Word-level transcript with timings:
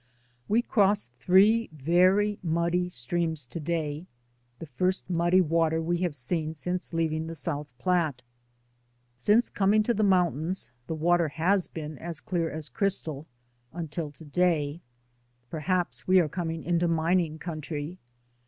We 0.47 0.63
crossed 0.63 1.13
three 1.13 1.69
very 1.71 2.39
muddy 2.41 2.89
streams 2.89 3.45
to 3.45 3.59
day, 3.59 4.07
the 4.57 4.65
first 4.65 5.07
muddy 5.07 5.41
water 5.41 5.79
we 5.79 5.99
have 5.99 6.15
seen 6.15 6.55
since 6.55 6.91
leaving 6.91 7.27
the 7.27 7.35
South 7.35 7.71
Platte. 7.77 8.23
Since 9.19 9.51
com 9.51 9.75
ing 9.75 9.83
to 9.83 9.93
the 9.93 10.01
mountains, 10.01 10.71
the 10.87 10.95
water 10.95 11.27
has 11.29 11.67
been 11.67 11.99
as 11.99 12.19
clear 12.19 12.49
as 12.49 12.67
crystal 12.67 13.27
until 13.73 14.09
to 14.13 14.25
day; 14.25 14.81
perhaps 15.51 16.07
we 16.07 16.19
are 16.19 16.27
coming 16.27 16.63
into 16.63 16.87
mining 16.87 17.37
country. 17.37 17.99